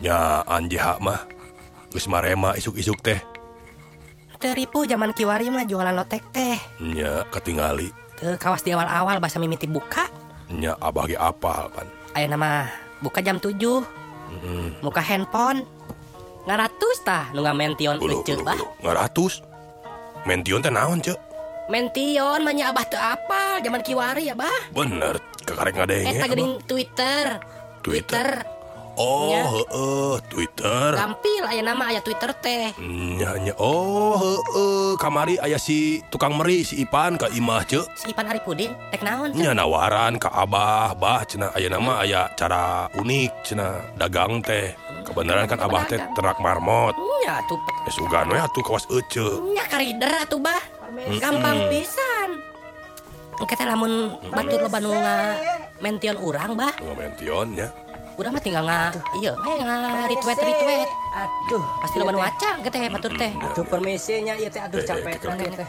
[0.00, 1.28] nya anjeha mah
[1.92, 3.20] geus marema isuk-isuk teh
[4.40, 6.56] Teripu zaman kiwari mah jualan lotek teh.
[6.80, 10.08] nya ketingali Teu kawas di awal-awal bahasa mimiti buka.
[10.48, 12.66] nya abah ge apal pan Aya nama
[12.98, 13.60] buka jam 7.
[14.80, 15.62] Muka handphone.
[16.42, 18.56] Ngaratus tah nu ngamention ulu ece ulu bah.
[18.80, 19.44] ngaratus
[20.24, 21.18] mention teh naon cek
[21.68, 24.72] Mention mah nya abah teu apal zaman kiwari ya bah.
[24.72, 27.24] bener kekarek ngadenge Eta geuning Twitter.
[27.84, 28.26] Twitter.
[28.98, 30.96] Oh uh, Twitter.
[30.96, 32.74] Gampil, aya nama aya Twitter teh.
[33.20, 34.16] tehnya Oh
[34.56, 40.16] uh, kamari ayah si tukang Meri si Ipan ke Imah si Ipan Haripuding teknaonnya nawaran
[40.16, 44.72] ke Abah Bah cena aya nama aya cara unik cena dagang teh.
[44.72, 45.04] Hmm.
[45.04, 46.96] Kebenaran kan Abah teh terak marmot.
[46.96, 47.60] Tuh.
[48.64, 48.88] Kawas
[50.40, 50.62] bah.
[50.90, 51.18] Hmm.
[51.20, 51.70] Gampang hmm.
[51.72, 52.30] pisan.
[53.40, 55.40] Kita namun batu lebanunga
[55.80, 56.76] mention urang Bah.
[56.92, 57.72] Mentionnya
[58.20, 60.90] Urang mah tinggal nga iya we nga retweet retweet.
[61.16, 63.32] Aduh, Pasti nu waca engke teh batur teh.
[63.32, 65.68] aduh permisinya ieu teh aduh Eh, capek eh, teh.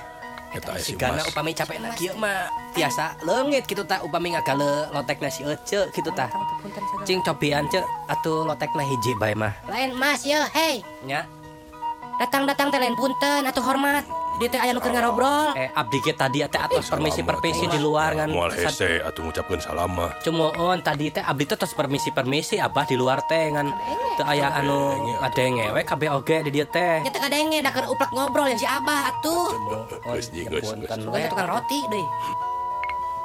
[1.00, 5.88] Mas upami capek na kieu mah tiasa leungit kitu tah upami ngagale lotekna si Ece
[5.96, 6.28] kitu tah.
[7.08, 7.80] Cing cobian ce
[8.12, 9.56] atuh lotekna hiji bae mah.
[9.72, 10.84] Lain Mas ye, hey.
[11.08, 11.24] Nya.
[12.20, 14.04] Datang-datang teh lain punten atuh hormat.
[14.40, 15.54] Di teh aya nu keur ngarobrol.
[15.54, 19.62] Eh abdi ge tadi teh atas permisi permisi di luar ngan moal hese atuh ngucapkeun
[19.62, 23.68] salam mah Cumoon tadi teh abdi teh tos permisi permisi abah di luar teh ngan
[24.18, 27.04] teu aya anu ngadenge we kabeh oge di dieu teh.
[27.06, 29.48] Nya teh kadenge da keur uplek ngobrol yang si Abah atuh.
[29.54, 29.82] Cumoon
[30.18, 31.30] Geus, geus, punten geus.
[31.30, 32.06] tukang roti deui.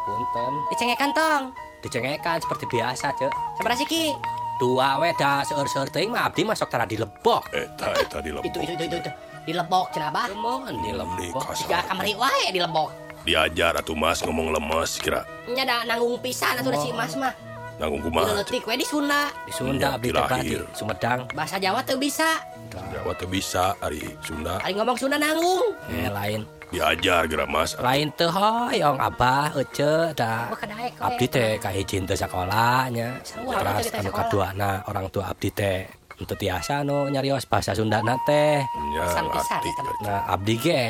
[0.07, 0.53] punten.
[0.71, 1.43] Dicengekan tong.
[1.83, 3.33] Dicengekan seperti biasa cek.
[3.59, 4.36] Sabaraha siki?
[4.57, 7.45] Dua we da seur-seur teuing mah abdi masuk tara di lebok.
[7.53, 8.97] eta eta di Itu itu itu itu.
[9.05, 9.11] itu.
[9.45, 10.27] Di lebok cenah Abah.
[10.33, 11.45] Cumoon di di lebok.
[11.53, 12.91] Tiga kasar kamari wae di lebok.
[13.27, 17.35] diajar atuh Mas ngomong lemes kira Nya da nanggung pisan atuh si Mas mah.
[17.77, 19.29] nanggung kumaha cek leutik we di Sunda.
[19.45, 21.21] Di Sunda abdi teh berarti Sumedang.
[21.35, 22.41] Bahasa Jawa teu bisa.
[22.73, 25.75] Jawa teh bisa ari Sunda Kali ngomong Sunda nanggung.
[25.93, 27.79] Eh lain diajar kira Mas.
[27.79, 30.51] Lain teh hoyong abah ece da.
[30.51, 31.03] Wah, kadaek we.
[31.07, 34.19] abdi teh ka hiji teu sakolahnya Sarua, terus abdi teh anu sakola.
[34.27, 35.81] kaduana orang tua abdi teh.
[36.17, 37.85] Untuk tiasa nu nyarios bahasa teh.
[37.85, 39.97] Pisan, pisan, ngarti eta mah.
[40.01, 40.85] nah abdi ge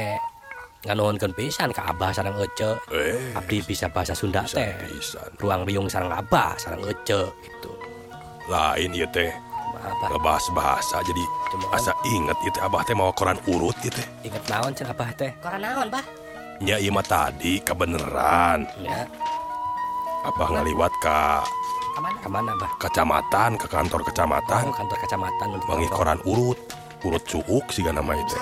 [0.86, 2.70] nganuhunkeun pisan ka abah sareng ece.
[2.94, 3.34] Eh.
[3.34, 4.70] Abdi bisa bahasa Sunda teh.
[5.42, 7.70] ruang riung sareng abah sareng ece gitu.
[8.46, 9.45] Lain ieu teh
[9.86, 10.08] Abah.
[10.10, 14.02] Ngebahas bahasa jadi Cuma asa inget itu abah teh mau koran urut gitu.
[14.20, 15.30] Inget naon cenah abah teh?
[15.38, 16.02] Koran naon, Bah?
[16.56, 19.04] nya ieu mah tadi kebeneran ya
[20.24, 21.44] abah ngaliwat ka
[21.92, 22.16] Kamana?
[22.20, 22.70] ke mana abah?
[22.76, 24.64] Kecamatan ke kantor kecamatan.
[24.68, 25.92] Oh, kantor kecamatan Ponggok.
[25.92, 26.60] koran urut
[27.04, 28.34] urut cuuk sih nama itu.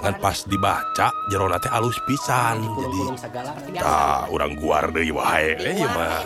[0.00, 5.52] Kan pas dibaca jerona teh alus pisan jadi Pulung-pulung segala tah urang guar deui wae
[5.58, 6.22] eh ieu mah.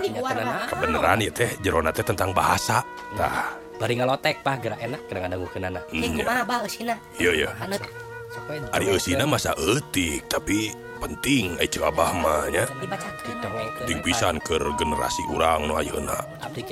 [0.69, 2.85] kebeneran ieu teh jerona teh tentang bahasa.
[3.17, 7.31] Tah bari ngalotek pah gerak enak gerak ada bukan anak hmm, kumaha bah usina iya
[7.33, 7.51] iya.
[7.61, 7.83] Anut
[8.77, 10.69] Ari usina masa etik tapi
[11.01, 12.65] penting eh cek abah mah nya
[13.81, 16.25] penting pisan ke generasi urang nu ayeuna.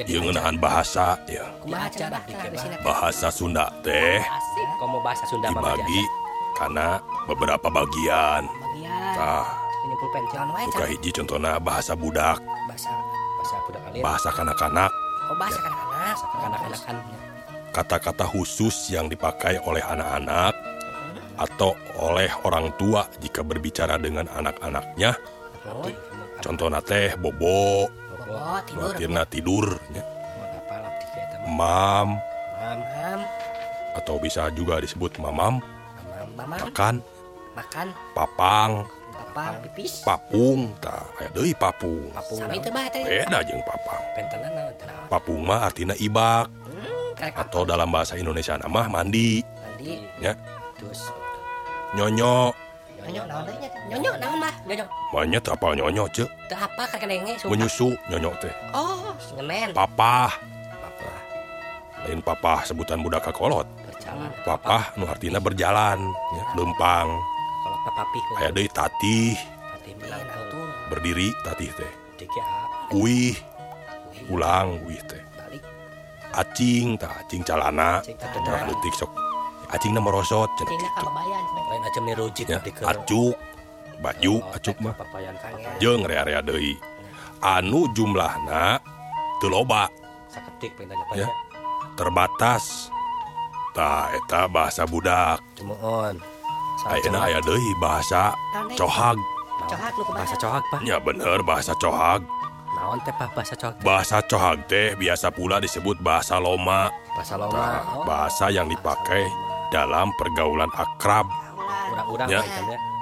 [0.09, 1.45] Ieu ngeunahan bahasa ya.
[2.85, 4.21] Bahasa Sunda teh.
[5.45, 6.03] Dibagi
[6.57, 8.49] karena beberapa bagian.
[9.17, 9.47] Tah.
[10.89, 12.41] Hiji contohna bahasa budak.
[12.69, 12.91] Bahasa
[14.01, 14.93] bahasa kanak-kanak.
[15.31, 15.61] Oh, bahasa
[16.85, 16.97] kan
[17.75, 20.55] kata-kata khusus yang dipakai oleh anak-anak
[21.35, 25.19] atau oleh orang tua jika berbicara dengan anak-anaknya.
[25.67, 25.91] Oh,
[26.39, 27.91] contohna teh bobo.
[28.25, 28.89] Oh, tidur.
[28.89, 30.01] artinya tidur nya.
[30.01, 32.09] apa abdi ge eta mah mam.
[32.57, 33.21] Mam Mam,
[34.01, 35.61] atau bisa juga disebut mamam.
[35.61, 36.95] Mam mamam, makan.
[37.55, 38.73] Makan, papang
[39.35, 40.07] papang pipis.
[40.07, 42.07] Papung tak aya deui papung.
[42.15, 42.39] Papung.
[42.39, 44.03] Sami teu bah beda jeung papang.
[44.15, 44.73] Pentenna naon
[45.11, 46.47] papung mah artina ibak.
[46.63, 49.43] Hmm, atau dalam bahasa Indonesia nama mandi.
[49.43, 50.07] Mandi.
[50.23, 50.39] Ya.
[50.79, 51.11] Terus
[51.99, 52.55] nyonyo.
[53.03, 53.45] Nyonyo naon?
[53.91, 54.55] Nyonyo naon mah?
[54.65, 54.87] Nyonyo.
[55.11, 58.55] Banyak apa nyonyo ce teu apa kakenenge menyusu nyonyo teh.
[58.71, 60.31] Oh ngemen papah.
[60.79, 61.19] Papah.
[62.07, 64.31] Lain papah sebutan budak kakolot Percalan.
[64.47, 67.34] papah nu artinya berjalan ya, lempang.
[67.93, 69.37] papi aya deui tatih.
[70.89, 71.93] Berdiri tatih teh.
[72.89, 73.37] Kuih.
[74.33, 75.21] Ulang kuih teh.
[76.33, 78.01] Acing tak acing calana.
[78.01, 79.13] Cenah leutik sok.
[79.69, 81.07] Acing nama merosot cenah kitu
[81.75, 83.35] lain acem nirujik ya, acuk.
[83.99, 84.95] Baju acuk mah.
[85.83, 86.79] jeung rea-rea deui.
[87.43, 88.79] Anu jumlahna
[89.43, 89.91] teu loba.
[91.15, 91.29] Ya.
[91.95, 92.91] terbatas.
[93.75, 95.43] Tah eta bahasa budak.
[95.59, 96.34] Cemoon.
[97.45, 98.35] de bahasa
[98.77, 99.19] cohag
[100.11, 102.23] bahasa cohag ya bener bahasa cohag
[102.75, 107.83] naon teh bahasa cohag bahasa cohag teh biasa pula disebut bahasa loma bahasa loma nah,
[107.95, 108.05] oh.
[108.05, 109.31] bahasa yang dipakai
[109.75, 111.27] dalam pergaulan akrab.
[111.91, 112.43] Urang-urang ya.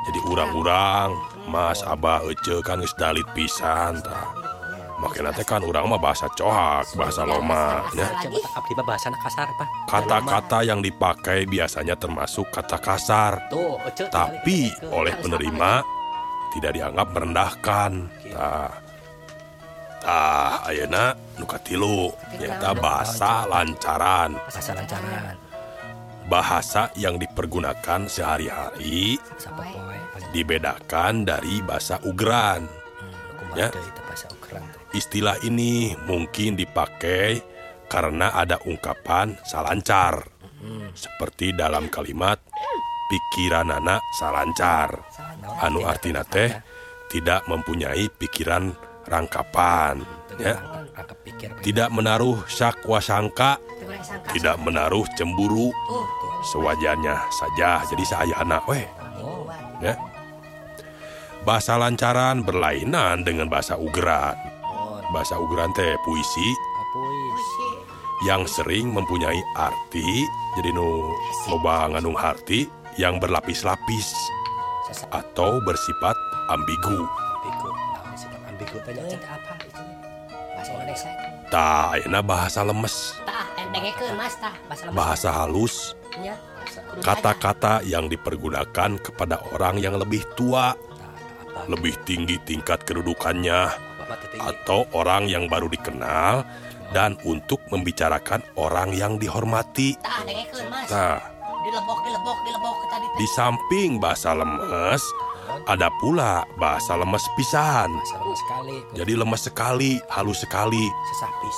[0.09, 1.11] jadi urang-urang
[1.53, 4.52] Mas Abah Ece kan geus dalit pisan tah.
[5.03, 8.07] Makanya teh kan urang mah bahasa cohag, bahasa loma ya.
[9.23, 9.69] Kasar Pak.
[9.91, 13.83] Kata-kata yang dipakai biasanya termasuk kata kasar, Tuh,
[14.15, 15.83] tapi oleh penerima
[16.55, 17.93] tidak dianggap merendahkan.
[18.31, 18.73] Tah.
[20.03, 24.35] Tah, ayeuna nu katilu nyata bahasa lancaran.
[24.35, 25.35] bahasa lancaran.
[26.27, 29.19] Bahasa yang dipergunakan sehari-hari
[30.31, 32.67] dibedakan dari bahasa ugran.
[33.55, 33.71] Ya.
[34.93, 37.41] Istilah ini mungkin dipakai
[37.89, 40.29] karena ada ungkapan salancar.
[40.95, 42.39] Seperti dalam kalimat
[43.11, 44.95] pikiranana salancar.
[45.65, 46.49] Anu artina teh
[47.13, 48.73] tidak mempunyai pikiran
[49.05, 50.01] rangkapan,
[50.41, 50.57] ya.
[51.61, 53.59] Tidak menaruh syak wasangka,
[54.33, 55.75] tidak menaruh cemburu.
[56.43, 58.87] Sewajarnya saja, jadi saya anak weh.
[59.83, 59.95] Ya.
[61.43, 64.35] Bahasa lancaran berlainan dengan bahasa ugran.
[65.13, 67.47] Bahasa ugran teh puisi Apuis.
[68.25, 70.25] yang sering mempunyai arti
[70.57, 71.13] jadi nu
[71.53, 72.65] loba ngandung arti
[72.97, 74.09] yang berlapis-lapis
[75.13, 76.17] atau bersifat
[76.49, 77.05] ambigu.
[77.05, 77.69] ambigu.
[77.69, 78.41] Naon sih Pak?
[78.49, 79.83] ambigu teh nya teh apa itu?
[80.57, 81.11] Bahasa Indonesia.
[81.53, 82.97] Tah, ayeuna bahasa lemes,
[83.29, 84.57] Tah, endengekeun Mas tah.
[84.97, 86.33] Bahasa halus, Nya.
[86.73, 90.73] Kudu kata-kata yang dipergunakan kepada orang yang lebih tua,
[91.69, 93.92] lebih tinggi tingkat kedudukannya?
[94.39, 96.45] Atau orang yang baru dikenal
[96.93, 99.97] dan untuk membicarakan orang yang dihormati.
[100.93, 101.19] Nah,
[101.63, 103.07] Dilebok, dilebok, dilebok ke tadi.
[103.23, 104.99] Di samping bahasa lemes,
[105.71, 107.87] ada pula bahasa lemes pisan.
[108.99, 110.83] Jadi lemes sekali, halus sekali,
[111.15, 111.57] sesapis.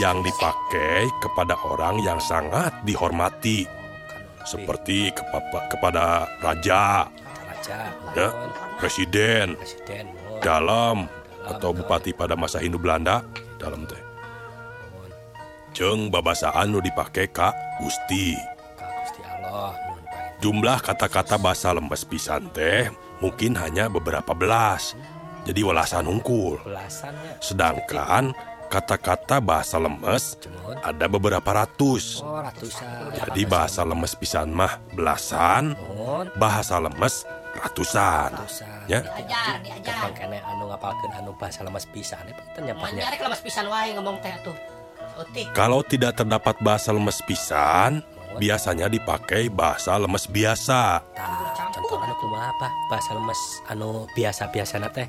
[0.00, 3.68] yang dipakai kepada orang yang sangat dihormati,
[4.48, 7.04] seperti kepa- kepada raja,
[7.44, 8.28] raja, ya,
[8.80, 9.52] presiden,
[10.40, 11.12] dalam,
[11.46, 13.26] atau bupati pada masa Hindu Belanda,
[13.58, 14.00] dalam teh.
[15.72, 18.36] Jeng babasaan nu dipakai kak Gusti.
[20.42, 22.90] Jumlah kata-kata bahasa lemes pisan teh
[23.22, 24.98] mungkin hanya beberapa belas.
[25.46, 26.60] Jadi welasan hungkul.
[27.38, 28.34] Sedangkan
[28.68, 30.36] kata-kata bahasa lemes
[30.82, 32.20] ada beberapa ratus.
[32.20, 32.42] Oh.
[33.12, 35.78] Jadi bahasa lemes pisan mah belasan,
[36.36, 37.24] bahasa lemes
[37.58, 38.30] ratusan.
[38.32, 38.86] Ratusan.
[38.88, 39.00] Ya.
[39.04, 39.92] Diajar, diajar.
[39.92, 43.04] Kapan kene anu ngapalkeun anu bahasa lemes pisan eta teh nyapanya.
[43.04, 44.56] Manjare lemas pisan wae ngomong teh tuh.
[45.20, 45.52] Utik.
[45.52, 48.00] Kalau tidak terdapat bahasa lemes pisan,
[48.40, 51.04] biasanya dipakai bahasa lemes biasa.
[51.12, 52.68] Tah, contohna anu kumaha apa?
[52.88, 55.08] Bahasa lemes anu biasa-biasana teh.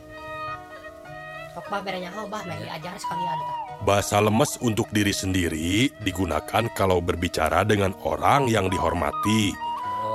[1.53, 3.57] Sok bah berenya oh bah meh diajar sekalian tah.
[3.83, 9.72] Bahasa lemes untuk diri sendiri digunakan kalau berbicara dengan orang yang dihormati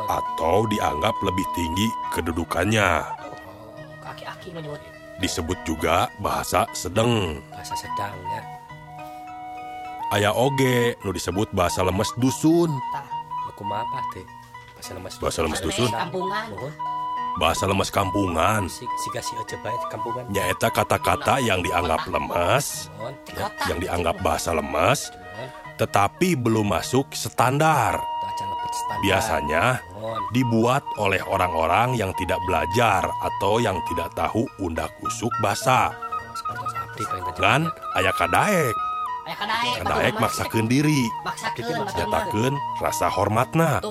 [0.08, 3.04] atau dianggap lebih tinggi kedudukannya.
[4.48, 4.80] Menyebut.
[5.20, 7.44] Disebut juga bahasa sedang.
[7.52, 8.42] Bahasa sedang ya.
[10.08, 12.72] Aya oge nu disebut bahasa lemes dusun.
[12.96, 13.04] Tah.
[13.58, 14.22] Kumaha apa teh?
[14.78, 15.14] Bahasa lemes.
[15.18, 16.46] Bahasa lemes dusun, Kampungan.
[17.42, 18.70] Bahasa lemes kampungan.
[18.70, 20.22] Si siga si ece bae teh kampungan.
[20.30, 22.86] Nyaeta kata-kata yang dianggap lemes,
[23.34, 25.10] ya, yang dianggap bahasa lemes,
[25.74, 27.98] tetapi belum masuk standar.
[29.02, 29.82] Biasanya.
[30.32, 35.32] Dibuat oleh orang-orang yang tidak belajar atau yang tidak tahu undak usuk
[36.48, 37.40] paling tadi.
[37.40, 37.60] Kan
[37.94, 38.74] aya kadaek,
[39.26, 39.76] Aya kadaek.
[39.84, 41.02] kadaek maksakeun diri,
[41.98, 43.82] nyatakeun rasa hormatna.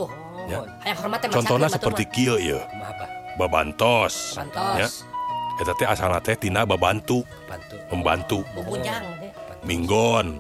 [0.48, 0.64] Ya.
[0.84, 2.64] Aya hormat teh Contohnya seperti kieu ya,
[3.36, 4.40] babantos.
[4.40, 4.78] Bantos.
[4.80, 4.88] Ya.
[5.58, 7.76] Eta teh asalna teh tina babantu, Bantu.
[7.92, 8.40] membantu.
[9.66, 10.40] Minggon,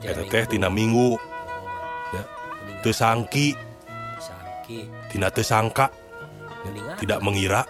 [0.00, 1.18] eta teh tina minggu,
[2.14, 2.22] ya.
[2.80, 2.94] teu
[4.66, 5.10] sangki, Sangki.
[5.14, 5.86] tina teu sangka,
[6.66, 6.96] Geningan.
[6.98, 7.62] tidak mengira,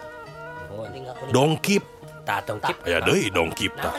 [0.69, 1.05] kuning.
[1.29, 1.83] dongkip,
[2.25, 2.75] Tah dongkip.
[2.83, 3.93] aya deui dongkip tah.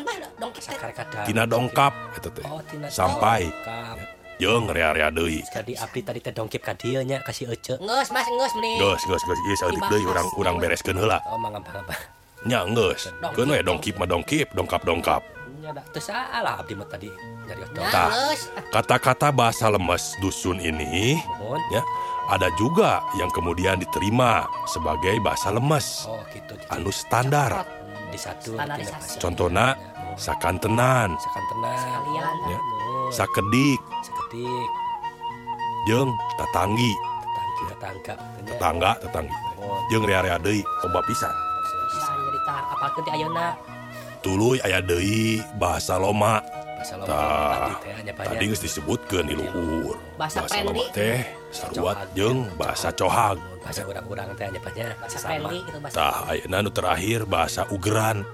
[1.24, 2.44] Tina dongkap eta teh.
[2.44, 3.48] Oh, Sampai.
[4.38, 5.42] Jeung rea-rea deui.
[5.50, 7.74] Jadi abdi tadi teh dongkip ka dieu nya kasih ece.
[7.82, 8.78] Ngeus Mas, ngeus mending.
[8.78, 11.18] Geus, geus, geus, ieu saeutik deui urang urang bereskeun heula.
[11.26, 11.94] Oh, mangga apa?
[12.46, 13.10] Nya geus.
[13.34, 15.22] Keun we dongkip mah dongkip, dongkap-dongkap.
[15.58, 17.10] Nya da teu salah abdi mah tadi.
[18.70, 21.60] Kata-kata bahasa lemes dusun ini Mohon.
[21.72, 21.82] ya
[22.28, 26.54] ada juga yang kemudian diterima sebagai bahasa lemes Oh, gitu.
[26.60, 27.64] Jadi anu standar.
[28.08, 29.20] di satu Standarisasi.
[29.20, 29.76] Contohna
[30.16, 31.76] sakantenan, sakantenan.
[31.76, 32.34] Sekalian.
[32.48, 32.58] Ya.
[33.08, 34.68] Sakedik, Seketik.
[35.88, 36.92] jeung tatanggi,
[37.68, 38.44] Tetangga tetangga.
[38.48, 39.36] Tetangga, tetanggi.
[39.60, 39.80] Mohon.
[39.92, 41.32] Jeung rea-rea deui loba pisan.
[41.92, 43.48] Bisa jadi tah apalkeun ti ayeuna.
[44.18, 46.42] tuluy aya deui bahasa loma
[46.88, 50.48] tadi disebutkan diluhur bahasa
[50.96, 51.20] teh
[51.52, 53.36] seruat jeng bahasa cohag
[56.48, 58.24] anu terakhir bahasa ugeran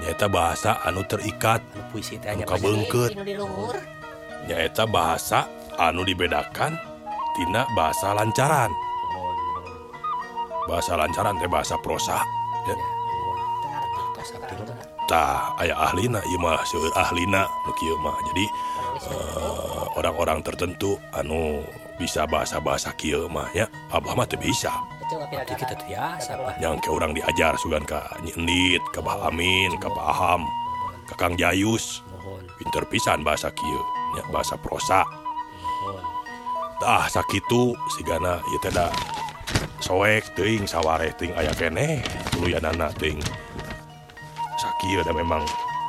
[0.00, 1.60] nyata bahasa anu terikat
[2.62, 3.12] bengket
[4.46, 6.78] nyaeta bahasa anu dibedakan
[7.30, 8.70] Tina bahasa lancaran
[10.66, 12.18] bahasa lancaran teh bahasa prosa
[12.66, 12.74] ya
[15.10, 16.62] tah ayaah ahlina Imah
[16.94, 18.14] ahlina nu kieu mah.
[18.30, 18.46] Jadi
[19.10, 21.66] eh, orang-orang uh, tertentu anu
[21.98, 23.66] bisa bahasa-bahasa nya.
[23.90, 24.70] Abah mah teu bisa.
[26.62, 29.90] Yang ke orang diajar Sugan Ka nyendit kebahamin ka
[31.18, 32.06] kang Jayus.
[32.62, 35.08] Pinter pisan bahasa Kynya bahasa prosatah
[37.10, 38.92] sakitu sigana ieu teh da
[39.80, 42.04] soek teuing ting teuing aya kene
[42.38, 42.62] luyan
[43.00, 43.18] teuing.
[44.60, 45.42] Sakieu da memang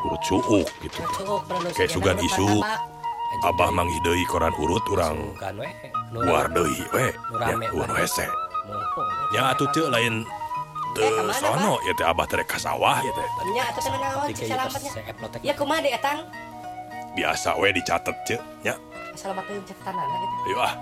[0.07, 0.99] urut suuk gitu.
[1.75, 2.63] Kayak sugan isu.
[3.41, 5.67] Abah manggih deui koran urut we
[6.11, 7.07] luar deui we
[7.39, 7.55] ya
[7.95, 8.27] hese
[8.67, 10.27] mohon ya atuh teu lain
[10.91, 13.27] teu Eh, ke mana, sono ya teh abah teh rek ka sawah ya teh.
[13.55, 16.19] Nya atuh teh naon cek lotek Ya kumaha deh etang?
[17.11, 18.75] biasa we dicatet ce nya.
[19.15, 20.35] Salamat teh catatanana gitu.
[20.51, 20.73] ayo ah.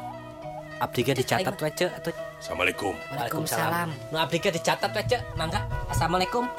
[0.81, 2.13] Abdi ge dicatat we ceuk atuh.
[2.41, 2.93] Assalamualaikum.
[3.13, 3.89] Waalaikumsalam.
[4.09, 5.61] nu abdi ge dicatat we ceuk mangga.
[5.89, 6.49] Assalamualaikum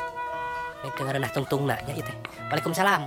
[0.81, 2.17] Nek dengereun nah tungtungna nya ieu teh.
[2.49, 3.03] Waalaikumsalam.